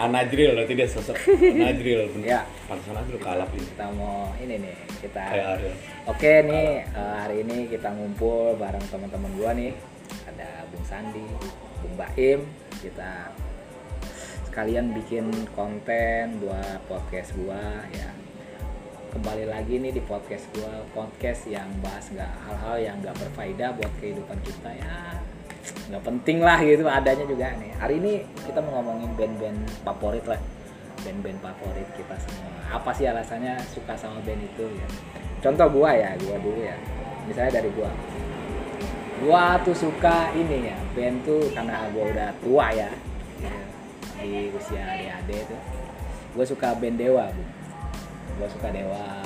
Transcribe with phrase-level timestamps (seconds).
[0.00, 1.16] Anajril berarti dia sosok
[1.60, 2.26] Najril bener.
[2.26, 2.40] Ya.
[2.64, 3.68] Pantesan Najril kalap ini.
[3.68, 4.74] kita mau ini nih
[5.04, 5.48] kita Kayak
[6.08, 9.72] oke nih eh, hari ini kita ngumpul bareng teman-teman gua nih
[10.24, 11.24] ada Bung Sandi
[11.84, 12.40] Bung Baim
[12.80, 13.28] kita
[14.48, 18.10] sekalian bikin konten buat podcast gua ya
[19.10, 23.92] kembali lagi nih di podcast gua podcast yang bahas nggak hal-hal yang nggak berfaedah buat
[24.00, 24.96] kehidupan kita ya
[25.90, 30.40] nggak penting lah gitu adanya juga nih hari ini kita mau ngomongin band-band favorit lah.
[31.00, 32.52] Band-band favorit kita semua.
[32.70, 34.88] Apa sih alasannya suka sama band itu ya?
[35.40, 36.76] Contoh gua ya gua dulu ya.
[37.24, 37.90] Misalnya dari gua.
[39.24, 42.90] Gua tuh suka ini ya band tuh karena gua udah tua ya.
[44.20, 45.60] Di usia adik-adik tuh
[46.36, 47.44] gua suka band Dewa bu.
[48.36, 49.24] Gua suka Dewa.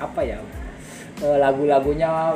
[0.00, 0.40] Apa ya?
[1.22, 2.34] Eh, lagu-lagunya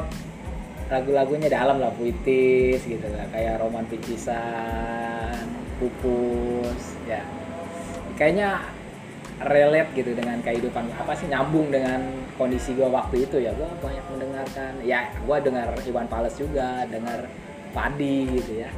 [0.86, 3.26] lagu-lagunya dalam lah puitis gitu lah.
[3.34, 5.46] Kayak roman picisan
[5.82, 7.22] pupus ya.
[8.16, 8.64] Kayaknya
[9.36, 12.00] relate gitu dengan kehidupan apa sih nyambung dengan
[12.40, 13.52] kondisi gua waktu itu ya.
[13.52, 17.26] Gua banyak mendengarkan ya gua dengar Iwan Fals juga dengar
[17.74, 18.70] Padi gitu ya.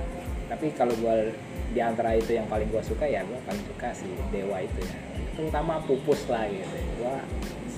[0.49, 1.29] Tapi kalau gua
[1.69, 4.99] di antara itu yang paling gua suka ya gua paling suka si Dewa itu ya.
[5.37, 7.23] Terutama pupus lah gitu gua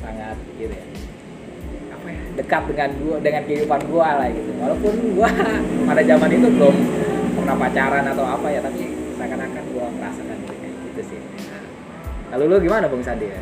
[0.00, 1.09] sangat gitu ya ya
[2.38, 5.30] dekat dengan gua dengan kehidupan gua lah gitu walaupun gua
[5.88, 6.76] pada zaman itu belum
[7.36, 8.82] pernah pacaran atau apa ya tapi
[9.18, 13.40] seakan-akan gua merasakan gitu, kayak gitu sih Nah, kalau lu gimana bung Sandi ya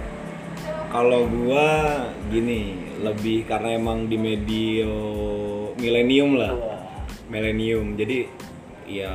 [0.88, 1.68] Kalau gua
[2.32, 2.72] gini,
[3.04, 4.88] lebih karena emang di medio
[5.76, 6.56] milenium lah.
[7.28, 7.92] Milenium.
[7.92, 8.24] Jadi
[8.88, 9.12] ya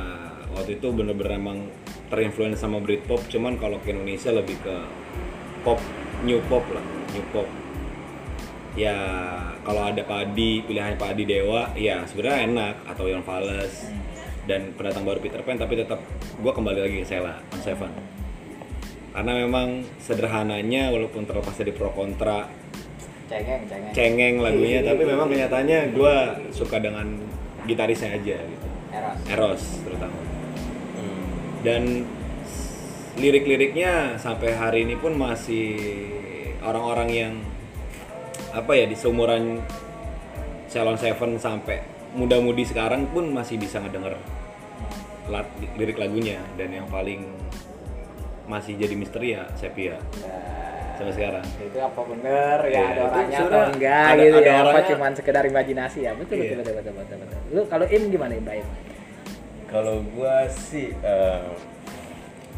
[0.54, 1.58] waktu itu bener-bener emang
[2.14, 4.76] terinfluence sama Britpop, cuman kalau ke Indonesia lebih ke
[5.66, 5.82] pop,
[6.22, 7.48] new pop lah, new pop.
[8.74, 8.98] Ya
[9.62, 13.90] kalau ada Padi, pilihan Padi Dewa, ya sebenarnya enak atau Iwan Fals.
[14.44, 16.04] Dan pendatang baru Peter Pan, tapi tetap
[16.42, 17.92] gua kembali lagi ke Sela, on Seven.
[19.14, 22.50] Karena memang sederhananya walaupun terlepas dari pro kontra
[23.24, 23.92] cengeng cengeng.
[23.94, 26.16] cengeng lagunya tapi memang kenyataannya gue
[26.52, 27.22] suka dengan
[27.64, 28.66] gitarisnya aja gitu.
[28.92, 29.16] Eros.
[29.30, 30.18] Eros terutama.
[31.64, 32.04] Dan
[33.16, 35.78] lirik-liriknya sampai hari ini pun masih
[36.60, 37.32] orang-orang yang
[38.54, 39.58] apa ya di seumuran
[40.66, 41.82] Salon Seven sampai
[42.12, 44.14] muda-mudi sekarang pun masih bisa ngedenger
[45.26, 46.38] lat, lirik lagunya.
[46.54, 47.26] Dan yang paling
[48.44, 49.96] masih jadi misteri ya Sepia
[50.94, 51.42] sampai sekarang.
[51.58, 52.58] itu apa bener?
[52.64, 54.54] Ya Iya, ada itu orangnya atau enggak ada- gitu ada ya?
[54.54, 54.88] Apa orangnya.
[54.88, 55.98] cuman sekedar imajinasi?
[56.00, 56.42] Ya betul Iya.
[56.44, 57.38] betul betul betul betul, betul.
[57.50, 58.44] lu kalau im gimana im?
[58.44, 58.66] Baik
[59.66, 61.42] Kalau gua sih eh,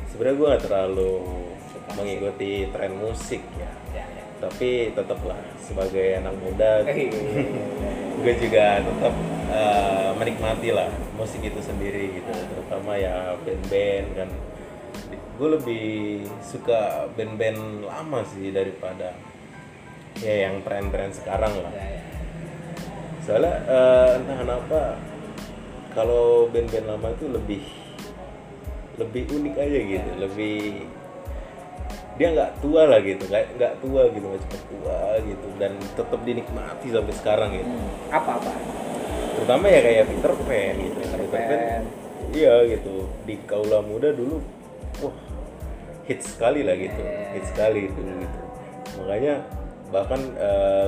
[0.06, 1.12] sebenarnya gua nggak terlalu
[1.92, 3.64] mengikuti tren musik ya.
[3.64, 3.72] ya.
[3.94, 4.05] Ya
[4.36, 7.08] Tapi tetaplah sebagai anak muda, Eh,
[8.22, 9.14] gue juga tetap
[9.50, 12.32] eh, menikmati lah musik itu sendiri gitu.
[12.32, 14.28] Terutama ya band-band kan.
[15.36, 15.86] Gue lebih
[16.40, 19.12] suka band-band lama sih daripada
[20.20, 21.72] ya yang tren-tren sekarang lah.
[21.76, 22.02] ya, ya.
[23.20, 24.80] soalnya eh, entah kenapa
[25.92, 27.62] kalau band-band lama itu lebih
[28.96, 30.88] lebih unik aja gitu lebih
[32.16, 36.20] dia nggak tua lah gitu nggak nggak tua gitu nggak cepet tua gitu dan tetap
[36.24, 37.76] dinikmati sampai sekarang gitu.
[38.08, 38.52] Apa apa
[39.36, 41.48] terutama ya kayak Peter Pan gitu Peter Peter Pan.
[41.52, 41.82] Pan.
[42.32, 42.94] iya gitu
[43.28, 44.40] di kaula muda dulu
[45.04, 45.16] wah
[46.08, 47.04] hits sekali lah gitu
[47.36, 48.40] hits sekali itu gitu.
[48.96, 49.44] Makanya
[49.92, 50.18] bahkan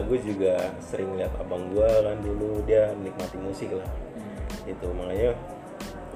[0.09, 3.87] gue juga sering lihat abang gue kan dulu dia nikmati musik lah
[4.67, 5.37] itu makanya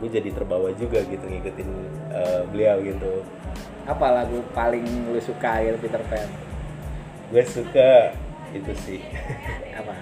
[0.03, 1.69] gue jadi terbawa juga gitu ngikutin
[2.11, 3.23] eh, beliau gitu.
[3.87, 4.83] Apa lagu paling
[5.15, 6.27] lu suka gitu Peter Pan?
[7.31, 8.11] Gue suka
[8.51, 9.01] itu sih.
[9.79, 9.95] Apa?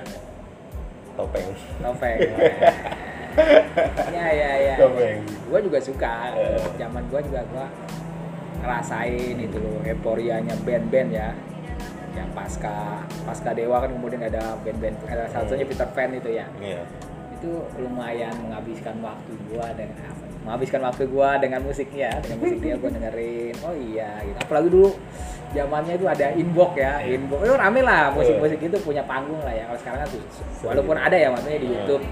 [1.21, 1.53] Topeng.
[1.84, 2.19] Topeng.
[4.11, 5.22] Ya ya ya Topeng.
[5.22, 6.34] gue juga suka.
[6.34, 6.59] Eh.
[6.75, 7.67] zaman gue juga gue
[8.59, 11.31] ngerasain itu loh euforianya band-band ya.
[12.17, 16.49] Yang pasca pasca dewa kan kemudian ada band-band ada salah satunya Peter Pan itu ya.
[16.59, 16.82] Iya
[17.40, 22.75] itu lumayan menghabiskan waktu gua dengan apa menghabiskan waktu gua dengan musiknya dengan musik dia
[22.76, 23.54] gua dengerin.
[23.64, 24.37] Oh iya gitu.
[24.44, 24.88] Apalagi dulu
[25.50, 26.92] zamannya itu ada inbox ya.
[27.00, 27.40] Inbox.
[27.48, 28.12] Itu rame lah.
[28.12, 29.64] Musik-musik itu punya panggung lah ya.
[29.72, 30.22] Kalau sekarang kan tuh
[30.69, 31.75] walaupun ada ya maksudnya di Iya.
[31.81, 32.04] YouTube.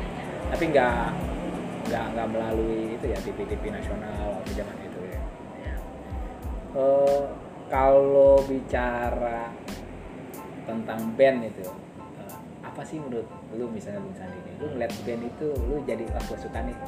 [0.49, 0.97] Tapi nggak
[1.89, 5.21] nggak nggak melalui itu ya TV-TV nasional waktu zaman itu ya.
[5.61, 5.75] Ya.
[6.77, 7.23] Eh,
[7.69, 9.53] kalau bicara
[10.65, 11.65] tentang band itu
[12.79, 13.27] apa sih menurut
[13.59, 16.79] lu misalnya Bung Sandi nih, lu ngeliat band itu lu jadi wah suka nih.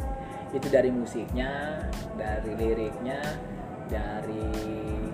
[0.54, 1.82] Itu dari musiknya
[2.14, 3.18] dari liriknya
[3.90, 4.46] dari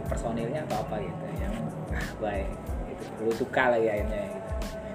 [0.04, 1.56] personilnya atau apa gitu yang
[1.96, 2.52] ah baik
[2.92, 4.50] itu lu suka lagi akhirnya gitu.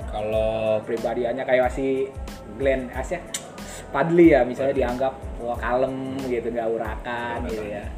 [0.06, 2.14] Kalau pribadiannya kayak si
[2.62, 3.18] Glenn Asia
[3.90, 7.90] Padli ya misalnya dianggap wah kalem gitu nggak urakan gitu ya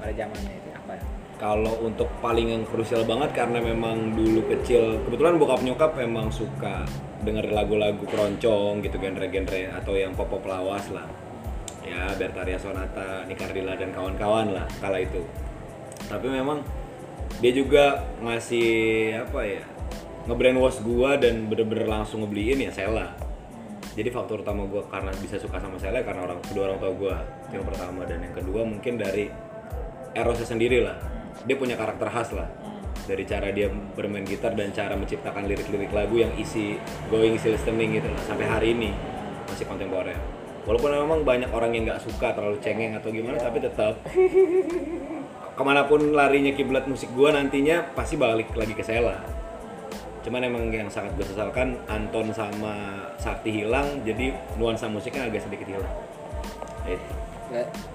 [0.00, 1.04] pada zamannya itu apa?
[1.36, 6.88] Kalau untuk paling yang krusial banget karena memang dulu kecil kebetulan bokap nyokap memang suka
[7.26, 11.04] denger lagu-lagu keroncong gitu genre-genre atau yang pop-pop lawas lah.
[11.82, 15.26] Ya Bertaria Sonata, Nikardila dan kawan-kawan lah kala itu.
[16.06, 16.62] Tapi memang
[17.42, 18.70] dia juga ngasih
[19.26, 19.62] apa ya
[20.30, 23.10] ngebrainwash gua dan bener-bener langsung ngebeliin ya Sela.
[23.98, 27.16] Jadi faktor utama gua karena bisa suka sama Sela karena orang kedua orang tua gua
[27.50, 28.06] yang pertama.
[28.06, 29.26] Dan yang kedua mungkin dari
[30.16, 30.96] Erosnya sendiri lah.
[31.44, 32.65] Dia punya karakter khas lah
[33.04, 36.80] dari cara dia bermain gitar dan cara menciptakan lirik-lirik lagu yang isi
[37.12, 38.90] going isi listening gitu sampai hari ini
[39.46, 40.16] masih kontemporer.
[40.66, 44.02] Walaupun memang banyak orang yang nggak suka terlalu cengeng atau gimana tapi tetap.
[45.56, 49.22] Ke mana pun larinya kiblat musik gua nantinya pasti balik lagi ke Sela.
[50.26, 55.70] Cuman emang yang sangat gue sesalkan Anton sama Sakti hilang jadi nuansa musiknya agak sedikit
[55.70, 55.94] hilang.
[56.82, 57.14] Itu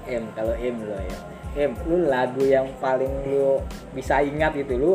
[0.07, 1.19] em kalau em lo ya
[1.53, 3.59] em lu lagu yang paling lu
[3.91, 4.93] bisa ingat gitu lu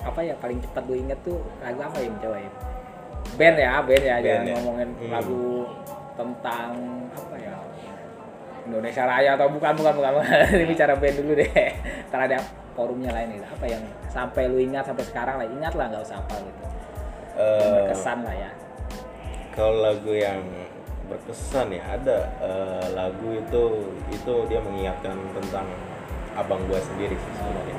[0.00, 2.52] apa ya paling cepat lu ingat tuh lagu apa em coba em
[3.34, 4.54] band ya band ya Band jangan ya.
[4.56, 5.10] ngomongin Hmm.
[5.12, 5.44] lagu
[6.14, 6.70] tentang
[7.10, 7.54] apa ya
[8.64, 10.12] Indonesia Raya atau bukan bukan bukan
[10.56, 11.52] ini bicara band dulu deh.
[12.08, 12.38] Karena ada
[12.72, 16.16] forumnya lain itu apa yang sampai lu ingat sampai sekarang lah ingat lah nggak usah
[16.16, 16.62] apa gitu.
[17.34, 18.50] Eh, berkesan lah ya.
[19.52, 20.40] kalau lagu yang
[21.08, 21.82] berkesan ya.
[21.96, 23.64] Ada eh, lagu itu
[24.10, 25.66] itu dia mengingatkan tentang
[26.34, 27.78] abang gua sendiri sih sebenarnya.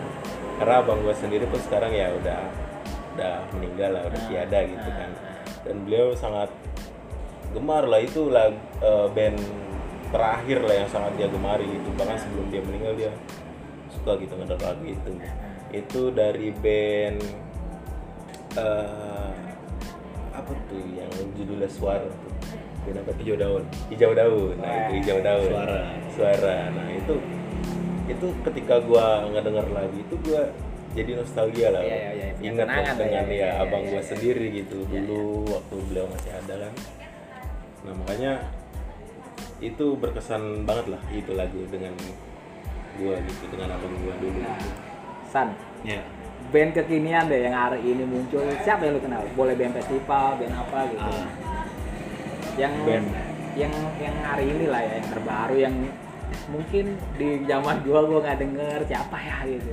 [0.62, 2.42] Karena abang gua sendiri pun sekarang ya udah
[3.16, 5.12] udah meninggal lah udah tiada gitu kan.
[5.66, 6.52] Dan beliau sangat
[7.56, 9.40] gemar lah itu lagu eh, band
[10.14, 11.90] terakhir lah yang sangat dia gemari gitu.
[11.98, 13.12] Bahkan sebelum dia meninggal dia
[13.92, 15.12] suka gitu ngedenger lagu itu.
[15.74, 17.20] Itu dari band
[18.56, 19.34] eh,
[20.36, 21.08] apa tuh yang
[21.40, 22.35] judulnya suara tuh
[22.86, 23.24] band apa tuh?
[23.26, 23.64] hijau daun.
[23.90, 24.56] Hijau daun.
[24.62, 25.52] Nah itu hijau daun.
[25.52, 25.82] Suara.
[26.14, 26.58] suara.
[26.72, 27.16] Nah itu
[28.06, 30.42] itu ketika gua ngedenger lagu itu gua
[30.96, 31.82] jadi nostalgia lah.
[31.84, 32.28] Iya, iya, iya.
[32.40, 34.10] Ingat waktu lah ya, dengan iya, ya iya, abang iya, gua iya.
[34.14, 34.78] sendiri gitu.
[34.88, 36.74] Iya, dulu waktu beliau masih ada kan.
[37.84, 38.32] Nah makanya
[39.60, 41.94] itu berkesan banget lah itu lagu dengan
[43.02, 44.40] gua gitu dengan abang gua dulu.
[44.40, 44.62] Nah,
[45.28, 45.50] San.
[45.82, 46.06] Ya
[46.54, 48.46] band kekinian deh yang hari ini muncul.
[48.62, 49.22] Siapa yang lu kenal?
[49.34, 51.02] Boleh band festival band apa gitu.
[51.02, 51.55] Ah.
[52.56, 53.08] Yang Band.
[53.56, 55.76] yang yang hari ini lah ya yang terbaru yang
[56.52, 56.86] mungkin
[57.16, 59.72] di zaman gua gua nggak denger siapa ya gitu.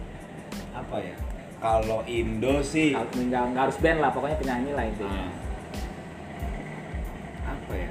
[0.75, 1.15] Apa ya?
[1.63, 5.27] Kalau Indo sih Nggak- harus band lah pokoknya penyanyi lah intinya.
[5.27, 5.31] Ah.
[7.53, 7.91] apa ya?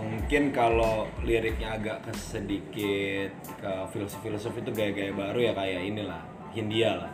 [0.00, 3.30] Mungkin kalau liriknya agak ke sedikit
[3.60, 6.22] ke filosofi-filosofi itu gaya-gaya baru ya kayak inilah
[6.56, 7.12] Hindia lah.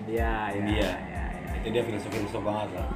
[0.00, 0.80] India ya, India.
[0.80, 1.24] ya, ya.
[1.60, 2.88] itu dia filosofi-filosof banget lah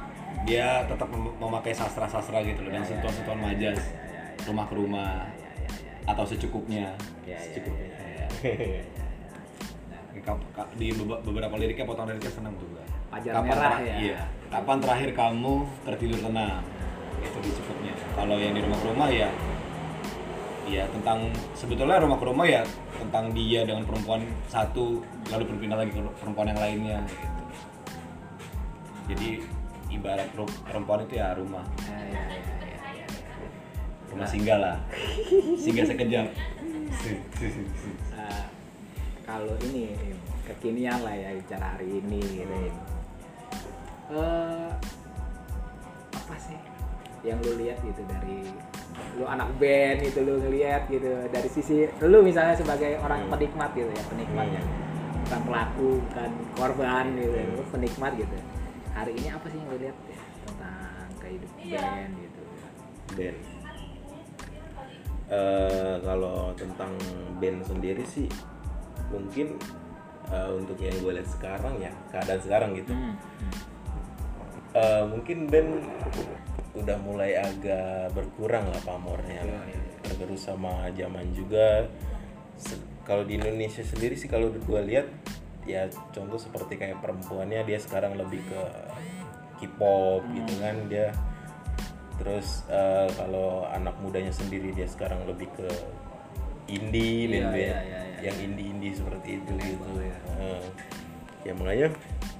[0.45, 3.79] dia tetap mem- memakai sastra-sastra gitu loh dan sentuhan-sentuhan majas
[4.45, 5.29] rumah ke rumah
[6.09, 8.27] atau secukupnya Ya, ya, secukupnya ya.
[10.77, 12.83] Di beberapa liriknya potong liriknya seneng tuh gua.
[13.09, 13.95] Pajar Kapan merah ya.
[13.95, 14.19] Iya.
[14.51, 15.53] Kapan terakhir kamu
[15.87, 16.61] tertidur tenang?
[17.23, 17.93] Itu di cukupnya.
[18.13, 19.29] Kalau yang di rumah ke rumah ya
[20.71, 21.27] ya tentang
[21.57, 22.61] sebetulnya rumah ke rumah ya
[22.95, 25.03] tentang dia dengan perempuan satu
[25.33, 27.43] lalu berpindah lagi ke perempuan yang lainnya gitu.
[29.11, 29.29] Jadi
[29.91, 30.27] ibarat
[30.63, 33.07] perempuan itu ya rumah, Ya, ya, ya, ya, ya.
[34.09, 34.77] rumah singgah lah.
[35.59, 36.27] Singgah sekejap.
[38.15, 38.43] Eh,
[39.23, 39.95] kalau ini
[40.43, 42.55] kekinian lah ya bicara hari ini gitu.
[44.11, 44.71] Eh,
[46.11, 46.59] apa sih
[47.23, 48.49] yang lu lihat gitu dari
[49.15, 53.31] lu anak band gitu lu ngelihat gitu dari sisi lu misalnya sebagai orang Hmm.
[53.31, 54.55] penikmat gitu ya penikmat Hmm.
[54.57, 54.61] ya
[55.21, 58.37] bukan pelaku bukan korban gitu lu penikmat gitu
[58.91, 62.41] hari ini apa sih yang lu lihat ya tentang kehidupan band gitu
[63.15, 63.39] band
[65.31, 66.91] Eh, kalau tentang
[67.39, 68.27] band sendiri sih
[69.07, 69.55] mungkin
[70.27, 73.15] eh, untuk yang gue lihat sekarang ya keadaan sekarang gitu Hmm.
[74.71, 75.87] Eh, mungkin band
[76.75, 79.63] udah mulai agak berkurang lah pamornya Iya, lah.
[79.67, 79.95] iya, iya.
[80.03, 81.87] tergerus sama zaman juga
[83.03, 85.07] kalau di Indonesia sendiri sih kalau gue lihat
[85.63, 88.61] ya contoh seperti kayak perempuannya dia sekarang lebih ke
[89.59, 90.63] K-pop gitu Hmm.
[90.63, 91.07] kan dia
[92.17, 95.69] terus eh, kalau anak mudanya sendiri dia sekarang lebih ke
[96.67, 98.19] indie Iya, band-band iya, iya, iya.
[98.21, 100.17] yang indie-indie seperti itu gitu ya.
[100.39, 100.63] Eh,
[101.41, 101.87] ya makanya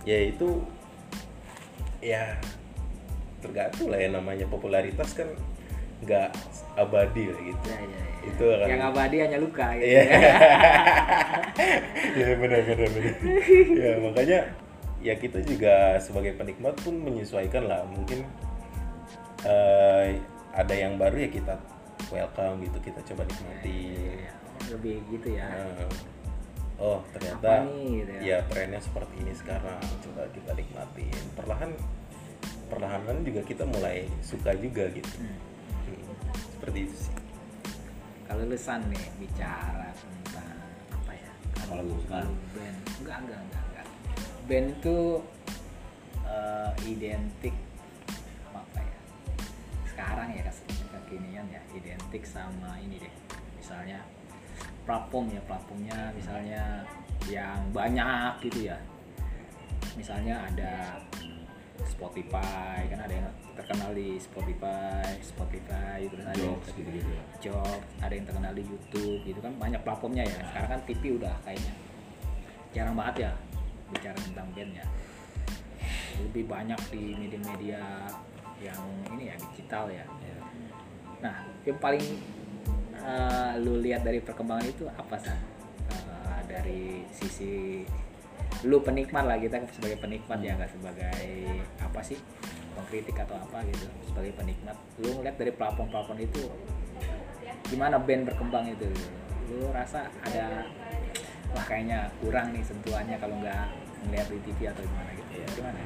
[0.02, 0.50] ya itu
[2.00, 2.24] ya
[3.42, 5.30] tergantung lah ya namanya popularitas kan
[6.02, 6.30] nggak
[6.74, 8.06] abadi lah gitu Ya, ya, ya.
[8.26, 10.02] itu akan yang abadi hanya luka gitu Iya.
[12.14, 13.16] ya benar benar benar.
[13.72, 14.40] ya makanya
[15.02, 18.22] ya kita juga sebagai penikmat pun menyesuaikan lah mungkin
[19.44, 20.20] eh,
[20.52, 21.56] ada yang baru ya kita
[22.10, 23.80] welcome gitu kita coba nikmati.
[24.70, 25.90] lebih gitu ya Eh,
[26.78, 28.22] oh ternyata nih, gitu ya.
[28.22, 31.72] ya trennya seperti ini sekarang coba kita nikmatin perlahan
[32.70, 35.38] perlahan juga kita mulai suka juga gitu Hmm.
[35.90, 36.02] Hmm,
[36.56, 37.14] seperti itu sih
[38.24, 40.21] Kalau lu San nih bicara ya?
[41.72, 41.96] Kalau.
[42.12, 43.88] Kalau band, enggak enggak enggak enggak.
[44.44, 45.00] Band itu
[46.28, 47.56] eh, identik
[48.52, 49.00] apa ya?
[49.88, 50.44] Sekarang ya
[50.92, 53.14] kekinian ya identik sama ini deh.
[53.56, 54.04] Misalnya
[54.84, 56.84] platform ya platformnya misalnya
[57.32, 58.78] yang banyak gitu ya.
[59.96, 61.00] Misalnya ada
[61.88, 67.24] Spotify kan ada yang terkenal di Spotify, Spotify terus ada yang jokes gitu-gitu ya.
[67.50, 70.40] Jok, ada yang terkenal di YouTube gitu kan banyak platformnya ya.
[70.52, 71.74] Sekarang kan TV udah kayaknya
[72.72, 73.32] jarang banget ya
[73.92, 74.86] bicara tentang band ya.
[76.22, 77.82] Lebih banyak di media-media
[78.62, 78.82] yang
[79.18, 80.06] ini ya digital ya.
[81.22, 82.04] Nah, yang paling
[82.98, 85.52] eh, lu lihat dari perkembangan itu apa sih?
[86.52, 87.82] dari sisi
[88.68, 91.24] lu penikmat lah kita sebagai penikmat ya nggak sebagai
[91.82, 92.20] apa sih
[92.78, 94.78] pengkritik atau apa gitu sebagai penikmat.
[95.02, 96.44] Lu ngeliat dari platform-platform itu
[97.68, 98.88] gimana band berkembang itu?
[99.50, 100.68] Lu rasa ada
[101.52, 103.66] wah kayaknya kurang nih sentuhannya kalau nggak
[104.08, 105.32] ngeliat di TV atau gimana gitu.
[105.42, 105.80] Ya gimana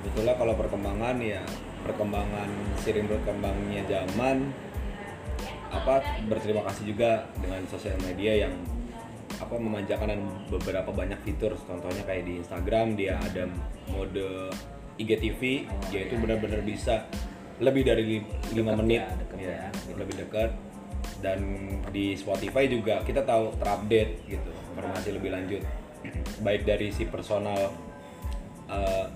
[0.00, 1.44] sebetulnya kalau perkembangan ya
[1.84, 2.48] perkembangan
[2.80, 4.48] sering berkembangnya zaman
[5.70, 8.54] apa berterima kasih juga dengan sosial media yang
[9.40, 10.20] apa memanjakan dan
[10.52, 11.56] beberapa banyak fitur.
[11.64, 13.48] Contohnya kayak di Instagram dia ada
[13.88, 14.52] mode
[15.00, 17.08] IGTV Oh, yaitu iya, benar-benar bisa
[17.60, 19.92] lebih dari li- lima Deket menit ya, deket ya, ya, gitu.
[19.96, 20.50] lebih dekat
[21.20, 21.40] dan
[21.92, 25.62] di Spotify juga kita tahu terupdate gitu informasi lebih lanjut.
[26.46, 27.72] Baik dari si personal
[28.68, 29.06] eh,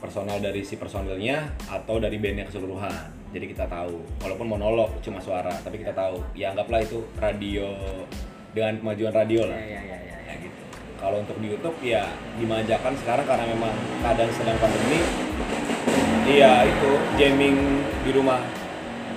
[0.00, 3.22] personal dari si personilnya atau dari bandnya keseluruhan.
[3.32, 6.20] Jadi kita tahu walaupun monolog cuma suara tapi kita tahu.
[6.36, 7.72] Ya anggaplah itu radio
[8.52, 9.56] dengan kemajuan radio lah.
[9.56, 10.62] Ya ya ya ya, ya gitu.
[11.00, 12.04] Kalau untuk di YouTube ya
[12.38, 13.72] dimanjakan sekarang karena memang
[14.04, 15.00] keadaan sedang pandemi.
[16.22, 17.56] Iya itu jamming
[18.06, 18.40] di rumah.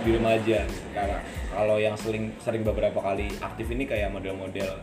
[0.01, 0.65] Di rumah aja.
[0.95, 1.19] Karena
[1.53, 4.81] kalau yang sering sering beberapa kali aktif ini kayak model-model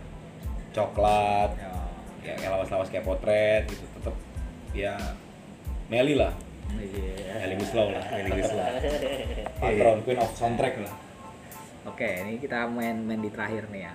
[0.72, 1.52] coklat
[2.22, 2.32] Ya.
[2.32, 4.14] ya kayak lawas-lawas kayak potret gitu tetap
[4.72, 4.94] ya
[5.90, 6.32] Meli lah.
[6.72, 7.44] Iya.
[7.44, 8.04] Meli Guslow lah.
[8.08, 8.64] Meli Guslow.
[9.60, 10.94] patron queen of soundtrack lah.
[11.82, 13.92] Oke, ini kita main-main di terakhir nih ya.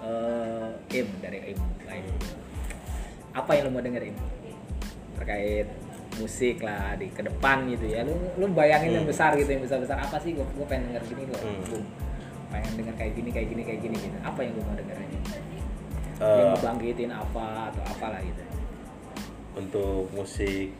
[0.00, 2.04] Eh, Im dari Im lain.
[3.30, 4.16] Apa yang lo mau denger Im?
[5.14, 5.68] Terkait
[6.16, 8.02] musik lah di ke depan gitu ya.
[8.02, 9.12] Lu lu bayangin yang Hmm.
[9.12, 10.32] besar gitu, yang besar-besar apa sih?
[10.32, 11.38] Gue gue pengen denger gini loh.
[11.38, 11.84] Hmm.
[12.50, 14.16] Pengen denger kayak gini, kayak gini, kayak gini gitu.
[14.20, 15.18] Apa yang gue mau denger aja?
[16.20, 18.42] Eh, yang ngebangkitin apa atau apalah gitu.
[19.50, 20.70] untuk musik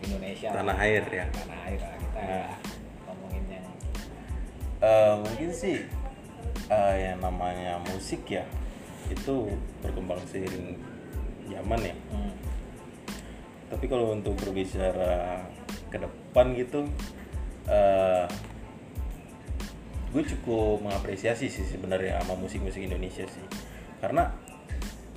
[0.00, 0.48] Indonesia.
[0.48, 1.26] Tanah air ya.
[1.28, 2.48] Tanah air lah kita Hmm.
[3.04, 3.64] ngomongin yang
[4.76, 5.84] Eh, mungkin sih
[6.70, 8.44] eh, yang namanya musik ya
[9.06, 9.50] itu
[9.82, 10.78] berkembang seiring
[11.46, 12.32] zaman ya hmm.
[13.70, 15.46] tapi kalau untuk berbicara
[15.90, 16.86] ke depan gitu
[17.70, 18.26] eh
[20.14, 23.46] gue cukup mengapresiasi sih sebenarnya sama musik-musik Indonesia sih
[24.00, 24.32] karena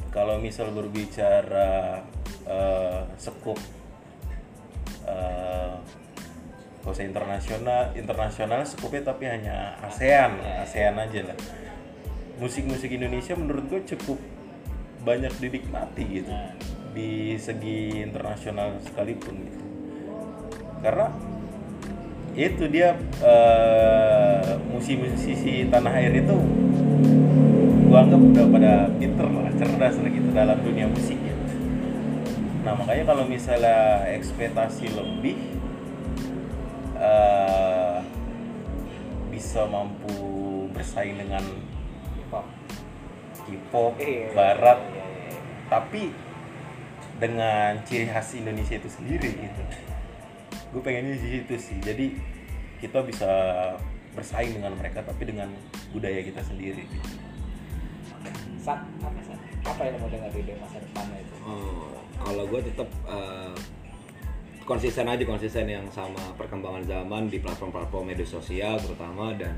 [0.10, 2.03] kalau misal berbicara
[2.50, 3.58] eh sekup
[6.89, 11.38] kalau saya internasional internasional skupnya tapi hanya ASEAN ASEAN aja lah.
[12.41, 14.17] Musik-musik Indonesia menurut gue cukup
[15.05, 16.34] banyak dinikmati gitu.
[16.98, 19.62] Di segi internasional sekalipun gitu.
[20.81, 21.13] Karena
[22.34, 26.38] itu dia eh, musisi-musisi tanah air itu
[27.86, 31.36] gua anggap udah pada pinter lah cerdas lah gitu dalam dunia musik ya
[32.63, 35.59] nah makanya kalau misalnya ekspektasi lebih
[37.10, 37.98] eh,
[39.34, 40.13] bisa mampu
[40.72, 41.42] bersaing dengan
[42.30, 42.46] Pop.
[43.50, 44.30] K-pop Iya.
[44.38, 45.39] barat Iya, iya, iya.
[45.66, 46.13] tapi
[47.18, 49.63] dengan ciri khas Indonesia itu sendiri gitu
[50.70, 52.13] gue pengennya di situ sih jadi
[52.78, 53.30] kita bisa
[54.13, 55.50] bersaing dengan mereka tapi dengan
[55.89, 57.18] budaya kita sendiri gitu.
[58.62, 59.39] Sat, apa Sat?
[59.66, 61.36] Apa yang mau dengar di masa depannya itu?
[61.46, 63.54] Oh, kalau gue tetap eh,
[64.70, 69.58] konsisten aja konsisten yang sama perkembangan zaman di platform-platform media sosial terutama dan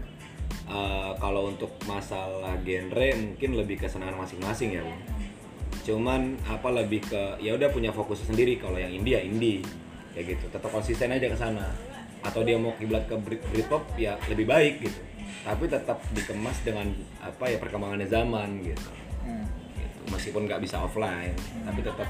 [0.72, 4.84] eh, kalau untuk masalah genre mungkin lebih ke senangan masing-masing ya
[5.82, 9.60] cuman apa lebih ke ya udah punya fokus sendiri kalau yang indie ya indie
[10.14, 10.46] kayak gitu.
[10.52, 11.68] Tetap konsisten aja ke sana.
[12.22, 15.00] Atau dia mau kiblat ke Brit- Britpop ya lebih baik gitu.
[15.42, 16.86] Tapi tetap dikemas dengan
[17.18, 18.90] apa ya perkembangannya zaman gitu.
[19.22, 19.46] Hmm.
[19.78, 20.00] gitu.
[20.10, 22.10] meskipun nggak bisa offline tapi tetap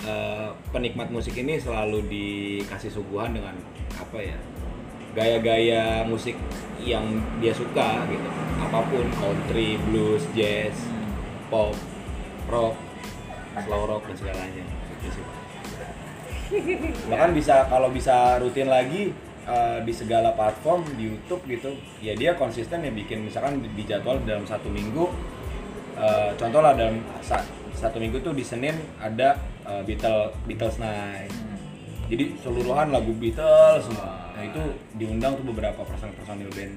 [0.00, 3.54] eh, penikmat musik ini selalu dikasih suguhan dengan
[3.94, 4.38] apa ya
[5.12, 6.32] gaya-gaya musik
[6.80, 7.04] yang
[7.38, 10.72] dia suka gitu apa pun country blues jazz
[11.46, 11.76] pop
[12.48, 12.74] rock
[13.54, 15.36] slow rock dan segalanya itu sih Pak.
[17.08, 19.12] bahkan bisa kalau bisa rutin lagi
[19.44, 21.70] eh, di segala platform di YouTube gitu
[22.00, 25.12] ya dia konsisten ya bikin misalkan di- di jadwal dalam satu minggu
[25.96, 27.44] eh, contoh lah dalam sa-
[27.76, 31.32] satu minggu tuh di Senin ada eh, Beatles Beatles Night
[32.12, 34.36] jadi seluruhan lagu Beatles semua.
[34.36, 34.60] Nah itu
[35.00, 36.76] diundang tuh beberapa personil personil band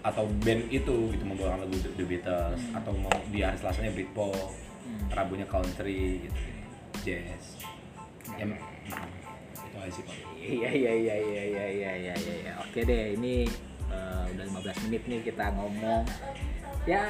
[0.00, 4.32] atau band itu gitu membawakan lagu The Beatles atau mau di hari Selasanya Britpop
[5.12, 6.40] Rabunya country gitu.
[7.04, 7.60] Jazz.
[8.40, 10.16] Ya, itu aja sih pak.
[10.40, 12.34] Iya iya iya iya iya iya iya iya.
[12.48, 12.52] iya.
[12.64, 13.44] Oke deh, ini
[13.92, 16.08] eh, udah 15 menit nih kita ngomong.
[16.88, 17.04] Ya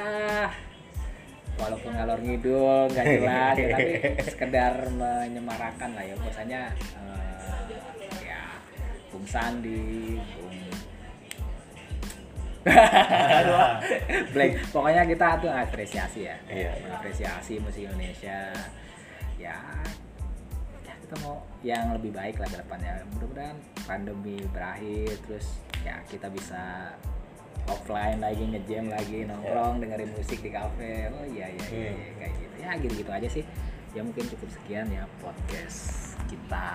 [1.57, 3.93] walaupun ngalor ngidul nggak jelas ya, tapi
[4.25, 8.41] sekedar menyemarakan lah ya bahwasanya eh, ya
[9.13, 10.53] Bung Sandi, Bung
[14.33, 14.53] blank.
[14.71, 16.37] Pokoknya kita tuh apresiasi ya.
[16.47, 16.71] Iya.
[16.87, 18.55] Mengapresiasi musik Indonesia.
[19.35, 19.59] Ya,
[20.87, 23.03] ya kita mau yang lebih baik lah ke depannya.
[23.15, 26.95] Mudah-mudahan pandemi berakhir terus ya kita bisa
[27.67, 31.07] offline lagi ngejam lagi nongkrong dengerin musik di kafe.
[31.13, 31.99] Oh iya iya iya, Hmm.
[31.99, 32.55] iya, kayak gitu.
[32.59, 33.43] Ya gitu-gitu aja sih.
[33.93, 36.65] Ya mungkin cukup sekian ya podcast kita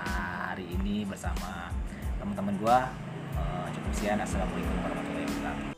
[0.54, 1.68] hari ini bersama
[2.18, 2.88] teman-teman gua.
[3.38, 4.18] Eh, cukup sekian.
[4.18, 5.78] Assalamualaikum warahmatullahi wabarakatuh.